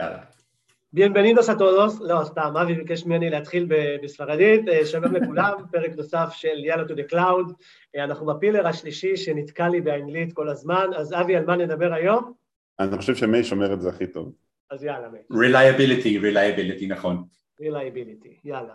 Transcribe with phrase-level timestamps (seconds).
[0.00, 0.18] יאללה.
[0.96, 5.90] Bienvenidos a todos, לא, סתם, אבי ביקש ממני להתחיל ב- בספרדית, אה, שלום לכולם, פרק
[5.96, 7.52] נוסף של יאללה to the cloud,
[7.96, 12.32] אה, אנחנו בפילר השלישי שנתקע לי באנגלית כל הזמן, אז אבי, על מה נדבר היום?
[12.80, 14.32] אני חושב שמי שומר את זה הכי טוב.
[14.70, 17.24] אז יאללה, מי, reliability, reliability, נכון.
[17.62, 18.74] reliability, יאללה.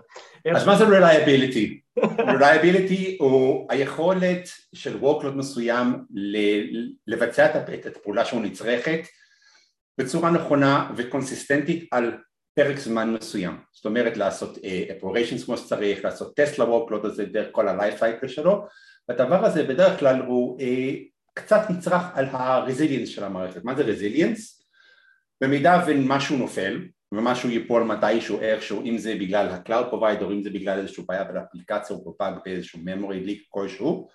[0.55, 1.99] אז מה זה reliability?
[2.39, 4.43] reliability הוא היכולת
[4.75, 7.45] של workload מסוים ל- לבצע
[7.85, 8.99] את הפעולה שהוא נצרכת
[9.97, 12.17] בצורה נכונה וקונסיסטנטית על
[12.55, 13.57] פרק זמן מסוים.
[13.71, 14.59] זאת אומרת לעשות uh,
[15.01, 18.67] operations כמו שצריך, לעשות טסט ל-workload הזה דרך כל ה-life cycle שלו,
[19.09, 20.63] והדבר הזה בדרך כלל הוא uh,
[21.33, 23.63] קצת נצרך על ה-resilience של המערכת.
[23.63, 24.63] מה זה resilience?
[25.43, 30.79] במידה ומשהו נופל ומשהו ייפול מתישהו איכשהו, אם זה בגלל ה-cloud provider, אם זה בגלל
[30.79, 34.07] איזשהו בעיה באפליקציה או בפאג באיזשהו memory leak כלשהו,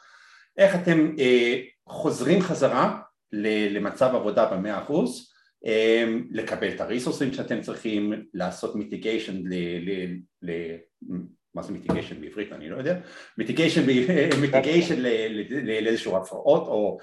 [0.58, 3.00] איך אתם אה, חוזרים חזרה
[3.70, 5.37] למצב עבודה במאה אחוז, אה,
[6.30, 9.54] לקבל את הריסורסים שאתם צריכים, לעשות mitigation ל...
[9.54, 10.76] ל, ל
[11.54, 12.52] מה זה mitigation בעברית?
[12.52, 13.00] אני לא יודע.
[13.38, 13.86] mitigation
[15.82, 16.98] לאיזשהו הפרעות או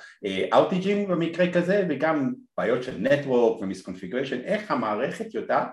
[0.54, 5.72] אאוטיג'ים במקרה כזה וגם בעיות של network ו misconfiguration, איך המערכת יודעת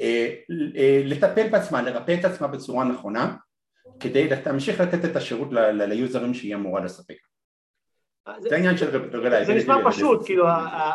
[0.00, 0.34] אה,
[0.76, 3.36] אה, לטפל בעצמה, לרפא את עצמה בצורה נכונה
[4.00, 7.31] כדי להמשיך לתת את השירות ליוזרים שהיא אמורה לספק.
[8.26, 10.44] זה- זה העניין של reliability זה נשמע פשוט, כאילו,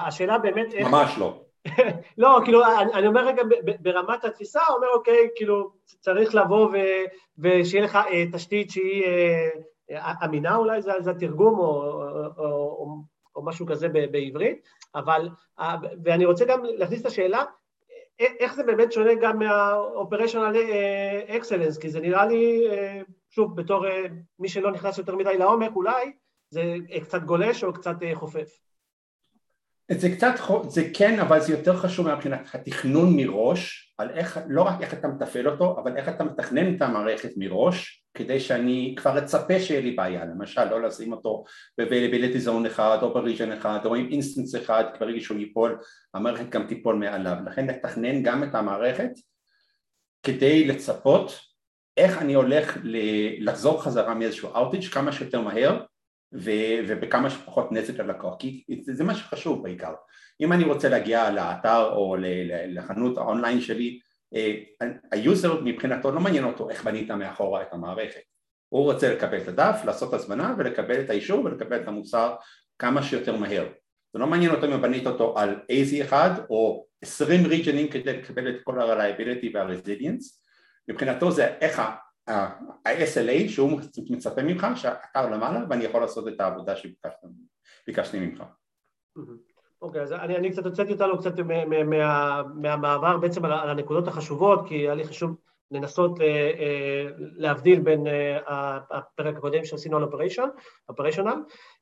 [0.05, 0.73] השאלה באמת.
[0.73, 1.41] ממש לא.
[2.17, 2.61] לא, כאילו,
[2.93, 3.43] אני, אומר רגע
[3.81, 6.69] ברמת התפיסה, אומר אוקיי, כאילו, צריך לבוא
[7.37, 9.49] ושיהיה לך אה, תשתית שהיא אה,
[9.91, 12.97] אה, אמינה אולי, זה, התרגום, או,
[13.43, 14.61] משהו כזה בעברית,
[14.95, 17.43] אבל, אה, ואני רוצה גם להכניס את השאלה,
[18.21, 23.55] אה, איך זה באמת שונה גם מה-operational אה, excellence, כי זה נראה לי, אה, שוב,
[23.61, 24.05] בתור אה,
[24.39, 26.11] מי שלא נכנס יותר מדי לעומק, אולי,
[26.49, 28.59] זה אה, קצת גולש או קצת אה, חופף.
[29.91, 30.33] זה קצת,
[30.67, 35.07] זה כן, אבל זה יותר חשוב מבחינת התכנון מראש, על איך, לא רק איך אתה
[35.07, 39.91] מתפעל אותו, אבל איך אתה מתכנן את המערכת מראש, כדי שאני כבר אצפה שיהיה לי
[39.91, 41.43] בעיה, למשל לא לשים אותו
[41.77, 45.79] ב-availability zone אחד, או ב-region אחד, או עם instance אחד, ברגע שהוא ייפול,
[46.13, 49.11] המערכת גם תיפול מעליו, לכן לתכנן גם את המערכת,
[50.23, 51.39] כדי לצפות
[51.97, 52.77] איך אני הולך
[53.39, 55.81] לחזור חזרה מאיזשהו outage כמה שיותר מהר,
[56.33, 59.93] ו- ובכמה שפחות נזק ללקוח, כי זה, מה שחשוב בעיקר.
[60.41, 62.15] אם אני רוצה להגיע לאתר או
[62.67, 63.99] לחנות האונליין שלי,
[64.35, 64.55] אה,
[65.11, 68.21] ה user מבחינתו לא מעניין אותו איך בנית מאחורה את המערכת.
[68.69, 72.35] הוא רוצה לקבל את הדף, לעשות הזמנה ולקבל את האישור ולקבל את המוצר
[72.79, 73.67] כמה שיותר מהר.
[74.13, 78.49] זה לא מעניין אותו אם בנית אותו על AZ אחד או 20 ריג'נים כדי לקבל
[78.49, 80.23] את כל ה-reliability וה-resilience,
[80.87, 81.81] מבחינתו זה איך
[82.27, 88.43] ה-SLA שהוא מצפה ממך שהאתר למעלה ואני יכול לעשות את העבודה שביקשתי ממך.
[89.81, 93.69] אוקיי, אז אני, אני קצת הוצאתי אותנו קצת מה, מה, מה, מהמעבר בעצם על, על
[93.69, 95.35] הנקודות החשובות, כי היה לי חשוב
[95.71, 96.25] לנסות אה,
[96.59, 98.37] אה, להבדיל בין אה,
[98.91, 100.47] הפרק הקודם שעשינו על אופריישן,
[100.89, 101.35] אופריישנל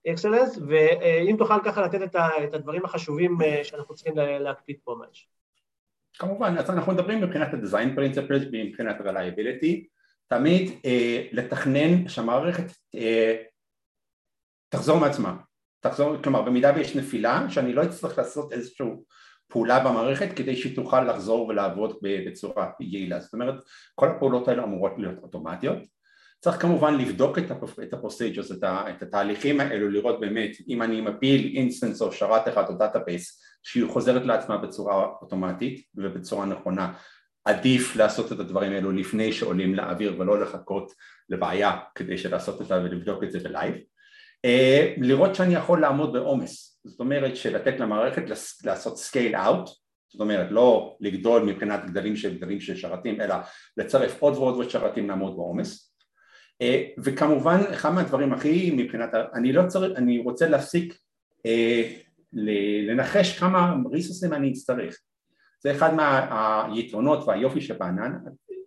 [0.08, 4.96] אקסלנס, ואם תוכל ככה לתת את, ה, את הדברים החשובים שאנחנו צריכים לה- להקפיד פה
[5.00, 5.30] ממש.
[6.20, 9.95] כמובן, אז אנחנו מדברים מבחינת ה-design principles ומבחינת ה-reliability,
[10.28, 13.36] תמיד אה, לתכנן שהמערכת אה,
[14.70, 15.38] תחזור מעצמה,
[15.80, 18.88] תחזור, כלומר במידה ויש נפילה שאני לא אצטרך לעשות איזושהי
[19.48, 23.56] פעולה במערכת כדי שהיא תוכל לחזור ולעבוד בצורה יעילה, זאת אומרת
[23.96, 25.78] כל הפעולות האלה אמורות להיות אוטומטיות,
[26.40, 27.94] צריך כמובן לבדוק את, הפ- את
[28.90, 33.90] את התהליכים האלו, לראות באמת אם אני מפיל instance או שרת אחד או database שהיא
[33.90, 36.94] חוזרת לעצמה בצורה אוטומטית ובצורה נכונה
[37.46, 40.92] עדיף לעשות את הדברים האלו לפני שעולים לאוויר ולא לחכות
[41.30, 43.76] לבעיה כדי לעשות את זה ולבדוק את זה ב live.
[44.46, 48.24] אה, לראות שאני יכול לעמוד בעומס, זאת אומרת שלתת למערכת
[48.64, 49.70] לעשות scale out,
[50.08, 53.36] זאת אומרת לא לגדול מבחינת גדלים של גדלים של שרתים אלא
[53.78, 55.96] לצרף עוד ועוד ועוד שרתים לעמוד בעומס.
[56.62, 60.98] אה, וכמובן אחד מהדברים הכי מבחינת, אני לא צריך, אני רוצה להפסיק
[61.46, 61.92] אה,
[62.88, 65.00] לנחש כמה ריסוסים אני אצטרך
[65.60, 68.18] זה אחד מהיתרונות והיופי שבענן,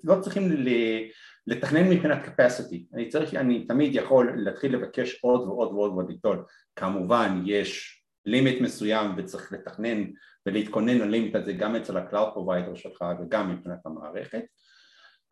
[0.05, 0.49] לא צריכים
[1.47, 6.45] לתכנן מבחינת capacity, אני צריך, אני תמיד יכול להתחיל לבקש עוד ועוד ועוד ועוד לגדול,
[6.77, 10.05] כמובן יש לימיט מסוים וצריך לתכנן
[10.47, 14.43] ולהתכונן ללימיט הזה גם אצל ה-Cloud Provider שלך וגם מבחינת המערכת.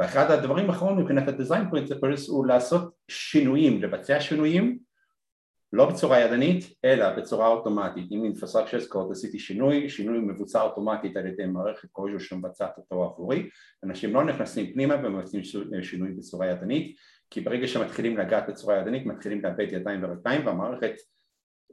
[0.01, 4.79] ואחד הדברים האחרונים מבחינת ה-Design Principles הוא לעשות שינויים, לבצע שינויים
[5.73, 8.13] לא בצורה ידנית אלא בצורה אוטומטית.
[8.13, 13.49] אם Infrastructure Code עשיתי שינוי, שינוי מבוצע אוטומטית על ידי מערכת כלשהו שמבצעת אותו עבורי.
[13.85, 15.43] אנשים לא נכנסים פנימה ומבצעים
[15.83, 16.97] שינוי בצורה ידנית
[17.31, 20.95] כי ברגע שמתחילים לגעת בצורה ידנית מתחילים לאבד ידיים ורגליים והמערכת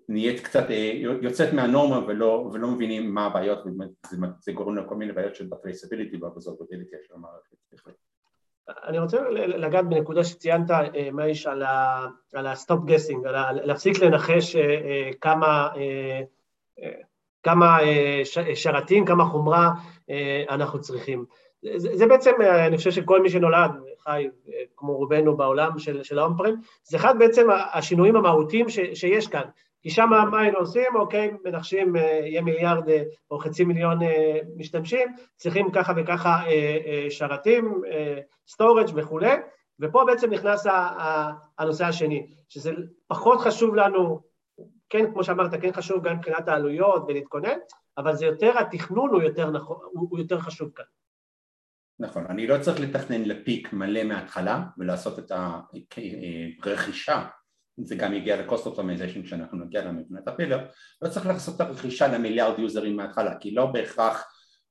[0.10, 5.36] נהיית קצת, אה, יוצאת מהנורמה ולא, ולא מבינים מה הבעיות וזה גורם לכל מיני בעיות
[5.36, 7.57] של בטרייסביליטי והבזורבילטי של המערכת
[8.69, 11.63] אני רוצה לגעת בנקודה שציינת, אה, מאיש, על
[12.48, 15.69] ה-stop guessing, על להפסיק לנחש אה, כמה,
[17.44, 17.77] כמה
[18.54, 19.71] שרתים, כמה חומרה
[20.50, 21.25] אנחנו צריכים.
[21.77, 22.31] זה, זה בעצם,
[22.68, 23.71] אני חושב שכל מי שנולד,
[24.04, 24.27] חי
[24.75, 29.44] כמו רובנו בעולם של, של ה on-prem, זה אחד בעצם השינויים המהותיים ש, שיש כאן.
[29.84, 30.96] כי שם מה היינו עושים?
[30.96, 36.44] אוקיי, מנחשים, אה, יהיה מיליארד אה, או חצי מיליון אה, משתמשים, צריכים ככה וככה
[37.10, 37.82] שרתים,
[38.48, 39.36] storage וכולי,
[39.80, 40.66] ופה בעצם נכנס
[41.60, 42.72] הנושא השני, שזה
[43.08, 44.22] פחות חשוב לנו,
[44.90, 47.58] כן, כמו שאמרת, כן חשוב גם מבחינת העלויות ולהתכונן,
[47.98, 50.86] אבל זה יותר, התכנון הוא יותר, נכון, הוא יותר חשוב כאן.
[52.00, 55.32] נכון, אני לא צריך לתכנן לפיק מלא מההתחלה ולעשות את
[56.64, 57.26] הרכישה
[57.78, 60.66] זה גם יגיע ל-cost optimization כשאנחנו נגיע למבנת הפילר,
[61.02, 64.24] לא צריך לעשות את הרכישה למיליארד יוזרים מההתחלה, כי לא בהכרח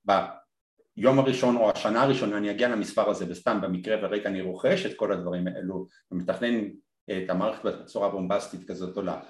[0.04, 4.96] ביום הראשון או השנה הראשונה אני אגיע למספר הזה, וסתם במקרה ורגע אני רוכש את
[4.96, 6.64] כל הדברים האלו ומתכנן
[7.10, 9.20] את המערכת בצורה בומבסטית כזאת עולה.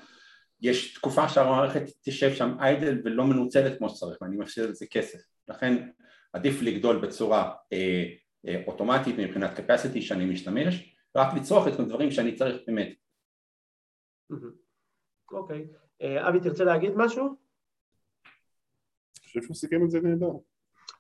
[0.60, 5.19] יש תקופה שהמערכת תשב שם איידל ולא מנוצלת כמו שצריך ואני מפסיד על זה כסף,
[5.48, 5.88] לכן
[6.32, 8.04] עדיף לגדול בצורה אה,
[8.48, 12.92] אה, אוטומטית מבחינת capacity שאני משתמש, רק לצרוך את הדברים שאני צריך באמת
[15.32, 15.67] אוקיי.
[16.02, 17.25] אה, אבי, תרצה להגיד משהו?
[17.25, 20.32] אני חושב שהוא סיכם את זה נהדר.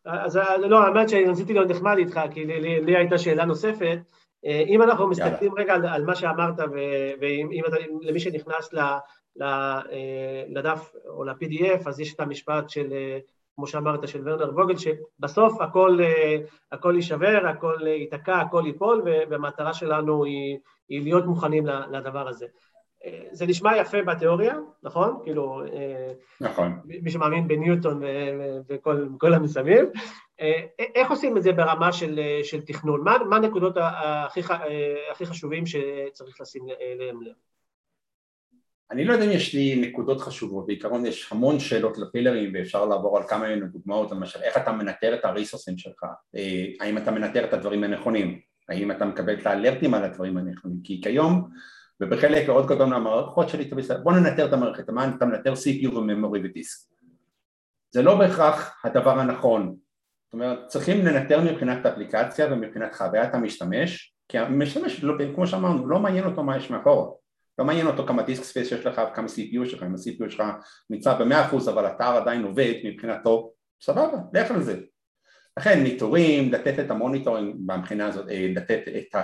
[0.04, 3.98] אז אה, לא, האמת שאני רציתי להיות נחמד איתך, כי לי, לי הייתה שאלה נוספת.
[4.46, 6.54] אה, אם אנחנו מסתכלים רגע על, על מה שאמרת,
[7.20, 8.80] ואם אתה, למי שנכנס ל,
[9.36, 9.44] ל,
[10.48, 12.92] לדף או ל-PDF, אז יש את המשפט של,
[13.54, 15.98] כמו שאמרת, של ורנר ווגל, שבסוף הכל,
[16.72, 20.58] הכל יישבר, הכל ייתקע, הכל ייפול, והמטרה שלנו היא,
[20.88, 22.46] היא להיות מוכנים לדבר הזה.
[23.32, 25.20] זה נשמע יפה בתיאוריה, נכון?
[25.24, 25.62] כאילו...
[25.72, 26.80] אה, נכון.
[26.84, 28.02] מי שמאמין בניוטון
[28.68, 29.84] וכל המסביב.
[30.40, 33.00] אה, איך עושים את זה ברמה של, של תכנון?
[33.04, 34.40] מה, מה הנקודות הכי,
[35.10, 36.66] הכי חשובים שצריך לשים
[36.98, 37.32] להם לב?
[38.92, 43.18] אני לא יודע אם יש לי נקודות חשובות, בעיקרון יש המון שאלות לפילרים ואפשר לעבור
[43.18, 46.04] על כמה מיני דוגמאות, למשל איך אתה מנטר את הריסורסים שלך,
[46.36, 50.78] אה, האם אתה מנטר את הדברים הנכונים, האם אתה מקבל את האלרטים על הדברים הנכונים,
[50.84, 51.48] כי כיום
[52.00, 55.52] ובחלק מאוד גדול מהמערכות שלי אתה בוא ננטר את המערכת, מה אתה מנטר?
[55.52, 56.92] CPU ו memory ודיסק
[57.94, 59.76] זה לא בהכרח הדבר הנכון.
[60.24, 65.98] זאת אומרת צריכים לנטר מבחינת האפליקציה ומבחינת חוויית המשתמש כי המשתמש, לא, כמו שאמרנו, לא
[65.98, 67.10] מעניין אותו מה יש מאחורה.
[67.58, 70.44] לא מעניין אותו כמה disk space יש לך וכמה CPU שלך, אם ה-CPU שלך
[70.90, 73.52] נמצא במאה אחוז אבל האתר עדיין עובד מבחינתו,
[73.82, 74.80] סבבה, לך על זה.
[75.58, 79.14] לכן ניטורים, לתת את ה monitoring מבחינה הזאת, אה, לתת את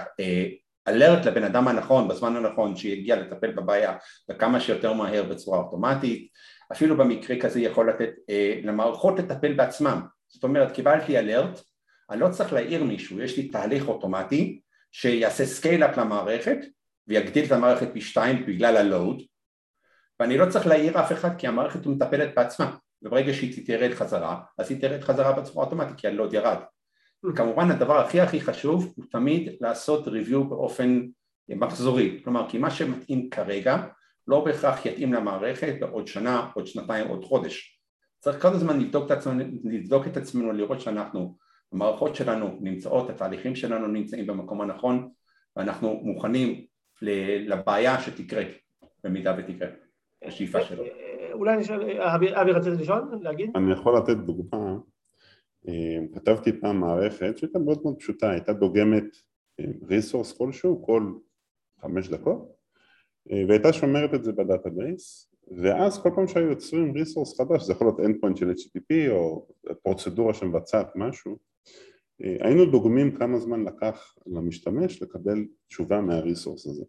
[0.89, 3.97] alert לבן אדם הנכון בזמן הנכון שיגיע לטפל בבעיה
[4.31, 6.29] וכמה שיותר מהר בצורה אוטומטית.
[6.73, 10.01] אפילו במקרה כזה יכול לתת אה, למערכות לטפל בעצמם.
[10.29, 11.61] זאת אומרת קיבלתי alert
[12.11, 14.61] אני לא צריך להעיר מישהו יש לי תהליך אוטומטי
[14.93, 16.59] שיעשה scale-up למערכת
[17.07, 19.23] ויגדיל את המערכת פי שתיים בגלל ה load
[20.21, 22.77] ואני לא צריך להעיר אף אחד כי המערכת מטפלת בעצמה.
[23.03, 26.59] וברגע שהיא תרד חזרה אז היא תרד חזרה בצורה אוטומטית כי ה load ירד
[27.25, 31.07] וכמובן הדבר הכי הכי חשוב הוא תמיד לעשות review באופן
[31.49, 33.87] מחזורי, כלומר כי מה שמתאים כרגע
[34.27, 37.81] לא בהכרח יתאים למערכת בעוד שנה, עוד שנתיים, עוד חודש.
[38.21, 41.37] צריך כל הזמן לבדוק את עצמנו, לבדוק את עצמנו לראות שאנחנו,
[41.73, 45.09] המערכות שלנו נמצאות, התהליכים שלנו נמצאים במקום הנכון
[45.57, 46.65] ואנחנו מוכנים
[47.03, 48.43] לבעיה שתקרה,
[49.05, 49.69] במידה ותקרה,
[50.27, 50.85] בשאיפה שלו.
[51.33, 53.51] אולי נשאל, אבי רצית לשאול, להגיד?
[53.57, 54.77] אני יכול לתת דוגמה אה,
[56.15, 59.05] כתבתי פעם מערכת שהייתה מאוד מאוד פשוטה, הייתה דוגמת
[59.89, 61.13] resource אה, כלשהו כל
[61.81, 62.55] חמש דקות
[63.33, 65.31] אה, והייתה שומרת את זה ב database
[65.63, 69.47] ואז כל פעם שהיו יוצרים resource חדש, זה יכול להיות endpoint של HTTP או
[69.83, 71.39] פרוצדורה שמבצעת משהו
[72.19, 76.85] היינו דוגמים כמה זמן לקח למשתמש לקבל תשובה מה resource הזה.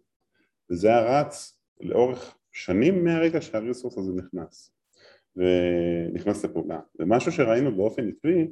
[0.72, 4.72] וזה היה רץ לאורך שנים מהרגע שה resource הזה נכנס
[5.36, 6.80] ונכנס לפעולה.
[7.00, 8.48] ומשהו שראינו באופן עקבי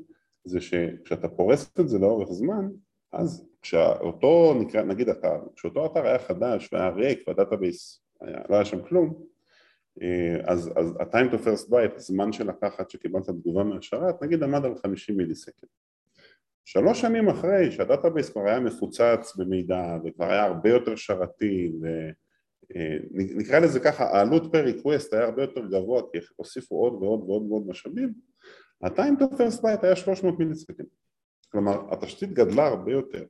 [0.48, 2.68] זה שכשאתה פורס את זה לאורך זמן,
[3.14, 8.66] אז כשאותו, נקרא, נגיד אתר, כשאותו אתר היה חדש והיה ריק וה database לא היה
[8.66, 9.24] שם כלום,
[10.44, 14.76] אז, אז ה-time to first byte, הזמן שלקח עד שקיבלת תגובה מהשרת, נגיד עמד על
[14.76, 15.70] 50 millisecond.
[16.66, 21.72] שלוש שנים אחרי שה database כבר היה מפוצץ במידע וכבר היה הרבה יותר שרתי
[23.12, 27.44] ונקרא לזה ככה, העלות per request היה הרבה יותר גבוה כי הוסיפו עוד ועוד ועוד
[27.50, 28.14] ועוד משאבים,
[28.86, 30.88] to first byte היה 300 millisecond.
[31.52, 33.26] כלומר, התשתית גדלה הרבה יותר,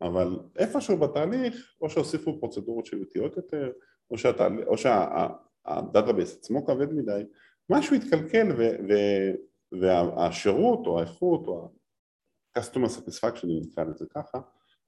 [0.00, 3.72] אבל איפשהו בתהליך, או שהוסיפו פרוצדורות שירותיות יותר,
[4.10, 4.64] או, שהתהל...
[4.66, 7.22] או שה database עצמו כבד מדי,
[7.70, 8.62] משהו התקלקל ו...
[8.88, 8.94] ו...
[9.80, 11.70] והשירות או האיכות או
[12.56, 14.38] ה-customer satisfaction, אם נקרא לזה ככה,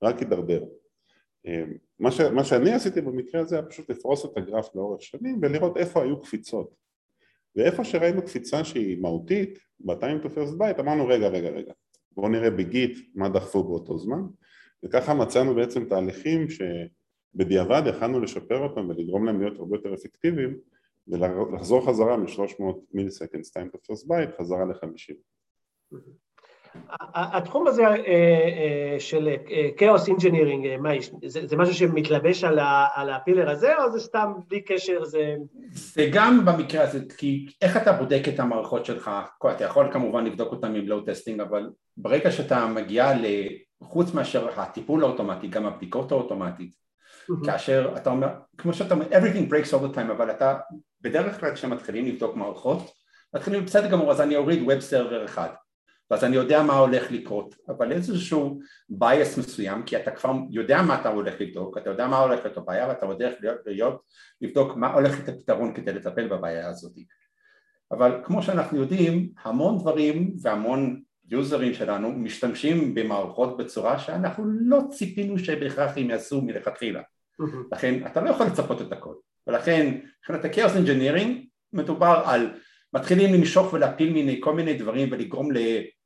[0.02, 0.64] רק הידרדר.
[1.98, 2.20] מה, ש...
[2.20, 6.20] מה שאני עשיתי במקרה הזה היה פשוט לפרוס את הגרף לאורך שנים ולראות איפה היו
[6.20, 6.74] קפיצות.
[7.56, 11.72] ואיפה שראינו קפיצה שהיא מהותית, ב-time to first byte, אמרנו רגע רגע רגע,
[12.12, 14.22] בואו נראה ב Git מה דחפו באותו זמן
[14.84, 20.58] וככה מצאנו בעצם תהליכים שבדיעבד יכלנו לשפר אותם ולגרום להם להיות הרבה יותר אפקטיביים
[21.08, 25.14] ולחזור חזרה מ-300 milliseconds time to first byte חזרה ל-50.
[27.14, 29.28] התחום הזה אה, אה, של
[29.76, 30.66] chaos engineering,
[31.26, 32.44] זה משהו שמתלבש
[32.94, 35.34] על ה pillar הזה או זה סתם בלי קשר זה...
[35.72, 39.10] זה גם במקרה הזה, כי איך אתה בודק את המערכות שלך,
[39.50, 43.12] אתה יכול כמובן לבדוק אותם עם load testing אבל ברגע שאתה מגיע
[43.82, 46.74] חוץ מאשר הטיפול האוטומטי, גם הבדיקות האוטומטית,
[47.44, 50.58] כאשר אתה אומר, כמו שאתה אומר, everything breaks all the time, אבל אתה,
[51.00, 52.92] בדרך כלל כשמתחילים לבדוק מערכות,
[53.34, 55.48] מתחילים בסדר גמור, אז אני אוריד web server אחד,
[56.12, 58.60] ואז אני יודע מה הולך לקרות, אבל איזשהו
[59.00, 62.56] bias מסוים, כי אתה כבר יודע מה אתה הולך לבדוק, אתה יודע מה הולך להיות
[62.56, 64.02] הבעיה, ואתה יודע להיות, להיות
[64.40, 66.92] לבדוק מה הולך להיות הפתרון כדי לטפל בבעיה הזאת.
[67.92, 75.38] אבל כמו שאנחנו יודעים, המון דברים והמון יוזרים שלנו משתמשים במערכות בצורה שאנחנו לא ציפינו
[75.38, 77.02] שבהכרח הם יעשו מלכתחילה.
[77.72, 79.14] לכן אתה לא יכול לצפות את הכל.
[79.46, 82.50] ולכן מבחינת ה-Chaos Engineering מדובר על
[82.94, 85.48] מתחילים למשוך ולהפיל מיני כל מיני דברים ולגרום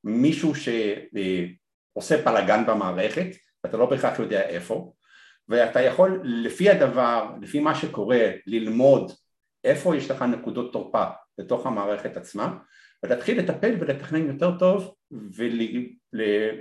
[0.05, 3.27] למישהו שעושה בלאגן במערכת
[3.65, 4.93] ואתה לא בהכרח יודע איפה
[5.49, 9.13] ואתה יכול לפי הדבר, לפי מה שקורה, ללמוד
[9.65, 11.05] איפה יש לך נקודות תורפה
[11.39, 12.59] בתוך המערכת עצמה
[13.03, 15.61] ולהתחיל לטפל ולתכנן יותר טוב ול,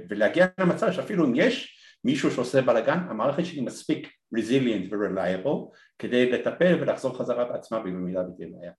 [0.10, 6.77] ולהגיע למצב שאפילו אם יש מישהו שעושה בלאגן, המערכת שלי מספיק resilient ו-reliable כדי לטפל
[6.82, 8.72] ולחזור חזרה בעצמה במידה בעיה.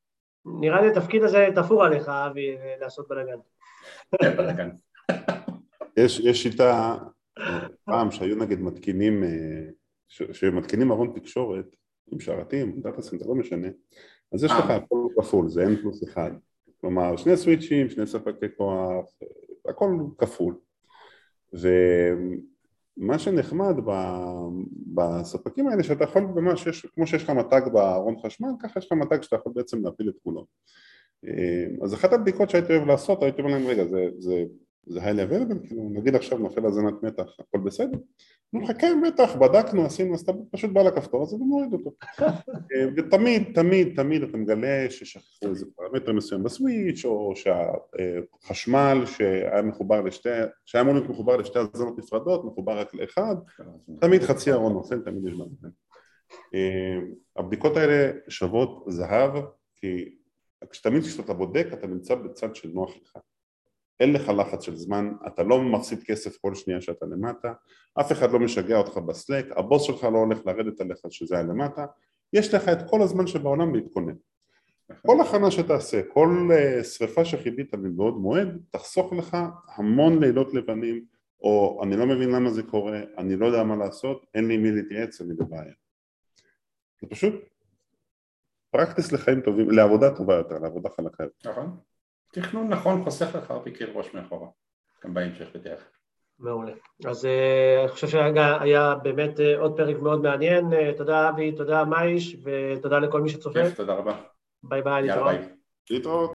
[0.46, 3.38] נראה לי התפקיד הזה תפור עליך, אבי, לעשות בלאגן.
[4.22, 4.70] כן, בלאגן.
[5.96, 6.96] יש, יש שיטה,
[7.84, 9.24] פעם שהיו נגיד מתקינים,
[10.08, 11.76] שמתקינים ארון תקשורת
[12.12, 13.68] עם שרתים, data center, לא משנה,
[14.32, 14.76] אז יש לך אה.
[14.76, 16.32] הכל כפול, זה n plus 1
[16.80, 19.04] כלומר שני switchים, שני ספקי כוח,
[19.68, 20.54] הכל כפול
[22.98, 23.74] ומה שנחמד
[24.94, 28.92] בספקים האלה שאתה יכול ממש, יש, כמו שיש לך מתג בארון חשמל, ככה יש לך
[28.92, 30.46] מתג שאתה יכול בעצם להפיל את כולו.
[31.82, 34.44] אז אחת הבדיקות שהייתי אוהב לעשות, הייתי אומר להם רגע זה, זה
[34.86, 37.98] זה high level, כאילו נגיד עכשיו נופל הזנת מתח, הכל בסדר?
[38.52, 41.90] אומר לך כן בטח, בדקנו, עשינו, אז אתה פשוט בא לכפתור הזה ומוריד אותו.
[42.96, 50.28] ותמיד, תמיד, תמיד אתה מגלה ששכחו איזה פרמטר מסוים בסוויץ' או שהחשמל שהיה מחובר לשתי,
[50.64, 53.34] שהיה אמור להיות מחובר לשתי הזנות נפרדות, מחובר רק לאחד,
[54.00, 55.68] תמיד חצי ארון נופל, תמיד יש בזה
[57.36, 59.32] הבדיקות האלה שוות זהב
[59.74, 60.16] כי
[60.82, 63.16] תמיד כשאתה בודק אתה נמצא בצד של נוח לך
[64.00, 67.52] אין לך לחץ של זמן, אתה לא מפסיד כסף כל שנייה שאתה למטה,
[68.00, 71.86] אף אחד לא משגע אותך בסלק, הבוס שלך לא הולך לרדת עליך שזה היה למטה,
[72.32, 74.14] יש לך את כל הזמן שבעולם להתכונן.
[75.06, 79.36] כל הכנה שתעשה, כל uh, שריפה שחיבית מבעוד מועד, תחסוך לך
[79.76, 81.04] המון לילות לבנים,
[81.40, 84.70] או אני לא מבין למה זה קורה, אני לא יודע מה לעשות, אין לי מי
[84.70, 85.72] להתייעץ, אני בבעיה.
[87.00, 87.34] זה פשוט
[88.70, 91.50] practice לחיים טובים, לעבודה טובה יותר, לעבודה חלקה יותר.
[91.50, 91.76] נכון.
[92.35, 94.47] תכנון נכון חוסך לך הרבה כאב ראש מאחורה,
[95.03, 95.83] גם בהמשך בדרך.
[96.39, 96.73] מעולה.
[97.05, 97.27] אז uh,
[97.83, 100.73] אני חושב שהיה באמת uh, עוד פרק מאוד מעניין.
[100.73, 103.63] Uh, תודה אבי, תודה מאיש, ותודה לכל מי שצופה.
[103.63, 104.21] כיף, תודה רבה.
[104.63, 105.07] ביי ביי,
[105.89, 106.31] להתראות.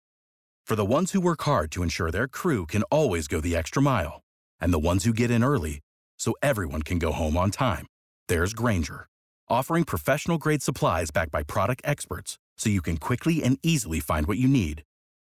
[0.66, 3.82] For the ones who work hard to ensure their crew can always go the extra
[3.82, 4.16] mile,
[4.62, 5.76] and the ones who get in early
[6.18, 7.86] so everyone can go home on time,
[8.30, 9.02] there's Granger,
[9.48, 14.40] offering professional-grade supplies backed by product experts so you can quickly and easily find what
[14.44, 14.82] you need.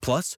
[0.01, 0.37] Plus,